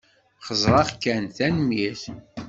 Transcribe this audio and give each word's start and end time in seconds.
Xeẓẓreɣ 0.45 0.89
kan, 1.03 1.23
tanemmirt. 1.35 2.03